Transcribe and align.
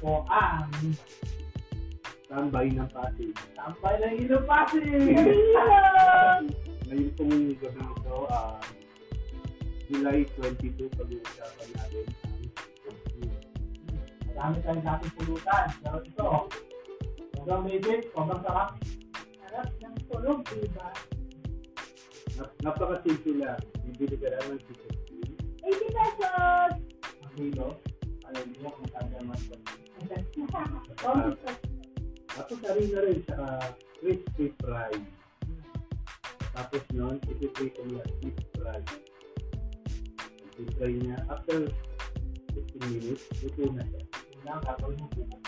po 0.00 0.24
ang 0.28 0.68
Tambay 2.26 2.74
ng 2.74 2.90
Pasig. 2.90 3.30
Tambay 3.54 3.94
ng 4.02 4.14
Ilo 4.26 4.38
Pasig! 4.42 4.82
Ngayon 6.90 7.10
pong 7.14 7.54
gabi 7.62 7.82
ito, 7.86 8.16
ah, 8.34 8.58
July 9.86 10.26
22, 10.34 10.90
pag-uusapan 10.98 11.68
natin 11.78 12.06
ang 12.26 12.36
Marami 14.36 14.60
tayong 14.60 14.84
dating 14.84 15.14
pulutan. 15.16 15.64
Pero 15.80 15.98
ito, 16.04 16.28
sobrang 17.40 17.62
basic, 17.64 18.00
sobrang 18.12 18.42
sarap. 18.44 18.68
Sarap 19.40 19.68
ng 19.80 19.96
tulog, 20.12 20.38
diba? 20.52 20.88
Nap- 22.36 22.56
Napaka-simple 22.60 23.40
lang. 23.40 23.56
Bibili 23.86 24.18
ka 24.20 24.28
lang 24.28 24.44
ng 24.52 24.60
chicken 24.60 24.92
skin. 24.92 25.30
80 25.64 25.88
pesos! 25.88 26.72
Ang 27.24 27.32
kilo, 27.32 27.66
ayaw 28.28 28.42
niyo 28.44 28.68
kung 28.68 28.82
magkanda 28.84 29.18
mas 29.24 29.42
Tapos 32.36 32.58
harina 32.62 32.98
rin 33.02 33.20
sa 33.26 33.58
crispy 33.98 34.52
fry. 34.60 34.92
Tapos 36.56 36.82
nun, 36.94 37.16
ipipray 37.26 37.68
ko 37.74 37.82
niya 37.90 38.04
deep 38.22 38.38
fry. 38.56 38.80
Deep 40.56 40.70
fry 40.78 40.92
niya, 40.94 41.18
after 41.28 41.68
15 42.54 42.92
minutes, 42.92 43.24
luto 43.42 43.72
na 43.74 43.82
siya. 43.84 44.02
Unang 44.40 44.62
gagawin 44.62 44.96
mo 45.02 45.08
bukas. 45.12 45.42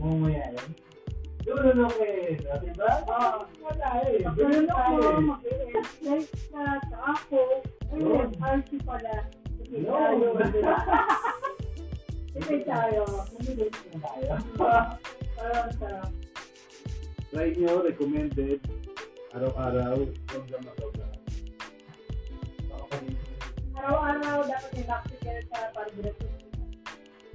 Mumuya 0.00 0.44
yun. 0.54 0.70
Dulo 1.46 1.86
eh. 2.02 2.34
Diba? 2.42 2.90
Oo. 3.06 3.46
Wala 3.62 3.88
eh. 4.10 4.26
Ano 4.26 4.34
ko, 4.34 4.98
eh. 4.98 5.22
mag-exercise 5.22 6.34
na 6.50 6.82
ako. 7.06 7.62
Yun. 7.94 8.02
Ayun, 8.02 8.30
RC 8.42 8.70
pala. 8.82 9.14
No. 9.70 11.22
Sige 12.46 12.62
tayo. 12.62 13.02
Bumili 13.34 13.66
tayo. 13.74 14.38
Parang 14.54 15.70
sarap. 15.82 16.10
Try 17.34 17.50
nyo, 17.58 17.82
recommended, 17.82 18.62
araw-araw, 19.34 19.98
huwag 20.06 20.46
na 20.54 20.58
masobra. 20.62 21.06
Araw-araw 23.74 24.46
dapat 24.46 24.70
may 24.78 24.86
bacteria 24.86 25.42
sa 25.50 25.74
pag-breakfast. 25.74 26.46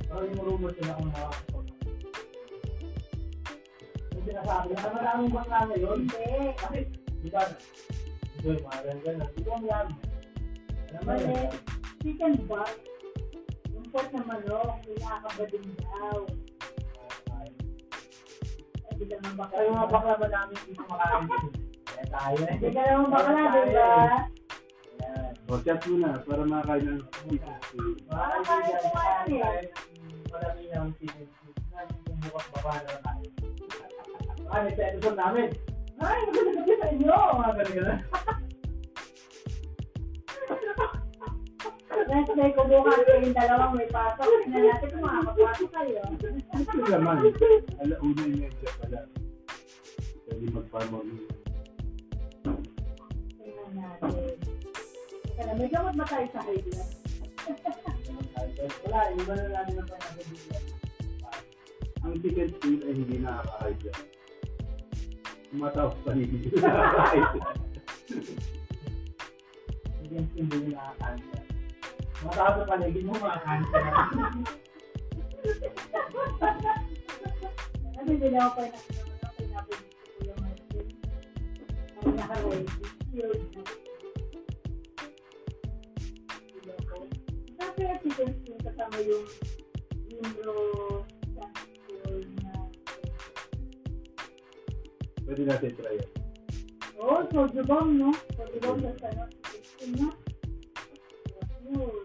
Pero 0.08 0.24
yung 0.32 0.44
rumor 0.48 0.72
sila 0.80 0.96
kung 0.96 1.12
nakakasok. 1.12 1.66
Yung 4.16 4.26
sinasabi 4.32 4.72
na 4.80 4.90
maraming 4.96 5.32
bakla 5.36 5.60
ngayon. 5.76 6.00
Hindi. 6.08 6.32
Kasi, 6.56 6.80
di 7.20 7.30
ba, 7.36 7.44
ito 8.40 8.48
yung 8.48 8.64
mga 8.64 8.80
ganyan. 8.80 9.20
Di 9.28 9.42
ba 9.44 9.52
ang 9.60 9.66
yan? 9.68 9.88
Mali. 11.04 11.24
yan? 11.36 11.52
Chicken 12.00 12.34
butt. 12.48 12.91
Pot 13.92 14.08
na 14.16 14.24
manok, 14.24 14.80
pinakabading 14.88 15.68
daw. 15.76 16.24
Ay, 17.36 17.50
di 18.96 19.04
ka 19.04 19.16
naman 19.20 19.36
bakla. 19.36 19.52
Kaya 19.52 19.68
yung 19.68 19.76
mga 19.76 19.92
bakla 19.92 20.14
ba 20.16 20.28
namin 20.32 20.58
dito 20.64 20.84
makain 20.88 21.24
din? 21.28 21.46
Kaya 21.84 22.06
tayo 22.08 22.40
eh. 22.40 22.56
Hindi 22.56 22.70
ka 22.72 22.82
naman 22.88 23.10
bakla, 23.12 23.32
di 23.36 23.62
ba? 23.76 23.90
eh. 23.92 24.20
Yan. 25.02 25.32
O, 25.52 25.60
chat 25.60 25.82
muna 25.84 26.10
para 26.24 26.44
makakain 26.48 26.86
ng 26.88 27.00
chicken 27.28 27.58
skin. 27.62 27.88
Mga 28.08 28.26
kaibigan, 28.32 28.84
kain 28.88 29.28
tayo. 29.28 29.60
Marami 30.32 30.64
na 30.72 30.78
kung 32.08 32.20
bukas 32.24 32.46
baba 32.56 32.72
na 32.80 32.96
tayo. 33.04 33.28
Ay, 34.52 34.72
sa 34.72 34.84
episode 34.88 35.20
namin. 35.20 35.48
Ay, 36.00 36.20
maganda 36.26 36.52
kasi 36.58 36.74
sa 36.80 36.88
inyo. 36.90 37.12
Mga 37.36 37.52
ganun. 37.68 38.00
Yan 42.12 42.28
sabay 42.28 42.52
ko 42.52 42.68
bukas 42.68 43.08
kayong 43.08 43.32
dalawang 43.32 43.72
may 43.80 43.88
pasok. 43.88 44.28
Tingnan 44.44 44.68
natin 44.68 44.88
kung 44.92 45.04
makakapasok 45.08 45.70
kayo. 45.72 46.02
Ito 46.12 46.84
naman, 46.92 47.24
alauna 47.80 48.22
yung 48.28 48.40
medya 48.44 48.72
pala. 48.84 49.00
Pwede 50.28 50.46
mag-farming. 50.52 51.24
Tingnan 53.40 53.72
natin. 53.80 54.36
Lang, 55.40 55.56
may 55.56 55.70
gamot 55.72 55.96
ba 55.96 56.04
tayo 56.04 56.28
sa 56.36 56.44
blood? 56.44 56.92
Wala, 58.86 59.00
iba 59.16 59.34
na 59.34 59.46
namin 59.56 59.80
ang 59.80 59.88
panasabihan. 59.88 60.64
Ang 62.04 62.14
chicken 62.20 62.50
skin 62.60 62.80
ay 62.84 62.94
hindi 62.94 63.18
nakaka-hide 63.24 63.84
yan. 63.88 64.00
Tumatawag 65.48 65.96
pa 66.04 66.12
hindi 66.12 66.38
nakaka-hide. 66.60 67.40
Hindi 69.96 70.12
yung 70.12 70.28
hindi 70.36 70.76
nakakanta. 70.76 71.41
Matapos 72.22 72.62
sa 72.62 72.70
paligid 72.70 73.04
mo, 73.10 73.18
makakanta 73.18 73.78
na. 73.82 73.92
Ano 78.02 78.12
din 78.18 78.34
ako 78.38 78.50
pa 78.54 78.62
nakakita 78.66 79.22
ko 79.22 79.30
pinapin 79.38 79.80
ko 79.82 80.20
yung 80.26 80.40
Martin. 80.42 80.86
Ang 82.02 82.14
naka-ready. 82.18 82.66
Yun. 83.14 83.40
Sabi 87.58 87.82
at 87.86 87.98
chicken 88.06 88.30
skin 88.42 88.58
kasama 88.66 88.98
yung 89.06 89.26
limbro 90.10 90.58
Pwede 95.26 95.44
natin 95.48 95.72
try 95.80 95.96
yan. 95.96 96.10
Oh, 97.02 97.24
soju 97.34 97.62
bomb, 97.66 97.98
no? 97.98 98.10
Soju 98.38 98.58
bomb 98.62 98.82
sa 98.82 99.10
chicken 99.10 99.62
skin 99.66 99.90
na. 99.98 100.10
Yun. 101.70 102.01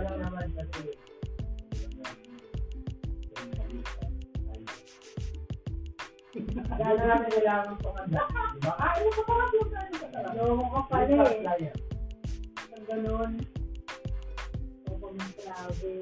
Lang 0.00 0.18
naman 0.20 0.48
kasi. 0.56 0.82
Na 6.80 6.96
namin 6.96 7.28
kailangan 7.28 7.76
pumanda. 7.84 8.22
Diba? 8.56 8.72
Ah, 8.82 8.94
ano 8.96 9.08
ka 9.12 9.22
pa 9.26 9.32
yung 9.52 9.70
ano 9.74 9.96
ka 10.00 10.08
talaga? 10.08 10.38
Loko 10.38 10.64
ka 10.64 10.80
pala 10.88 11.16
eh. 11.28 11.72
Pag 12.72 12.82
ganun, 12.88 13.32
ako 14.88 15.06
ng 15.12 15.32
travel. 15.36 16.00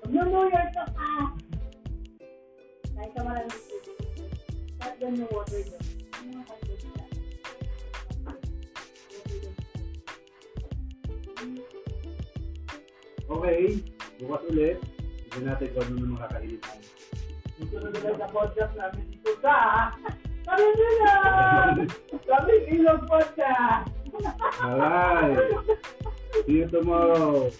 Pag 0.00 0.10
na 0.14 0.22
New 0.24 0.46
York 0.46 0.70
ka 0.72 0.84
pa, 0.94 1.10
kahit 2.96 3.10
ka 3.12 3.20
maraming 3.20 3.60
kahit 4.80 4.96
yung 5.02 5.28
water 5.34 5.60
doon. 5.66 5.84
Ano 6.16 6.40
ka? 6.46 7.05
Okay, 13.26 13.82
bukas 14.22 14.42
ulit. 14.54 14.78
Hindi 15.26 15.38
natin 15.50 15.66
kung 15.74 15.82
ano 15.82 15.94
na 15.98 16.08
makakainit 16.14 16.62
tayo. 16.62 16.82
Sunod 17.56 17.90
na 17.90 18.10
sa 18.14 18.26
podcast 18.30 18.72
namin 18.78 19.04
dito 19.10 19.32
sa 19.42 19.56
Kami 20.46 20.66
na! 21.02 21.14
Kami 22.22 22.54
ilog 22.70 23.02
podcast! 23.10 23.90
Alright. 24.62 25.36
See 26.46 26.62
you 26.62 26.70
tomorrow. 26.70 27.50